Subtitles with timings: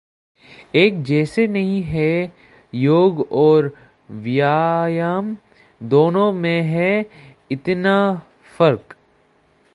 [0.75, 2.33] एक जैसे नहीं हैं
[2.73, 3.73] योग और
[4.11, 5.37] व्यायाम,
[5.83, 7.05] दोनों में है
[7.51, 8.21] इतना
[8.57, 8.95] फर्क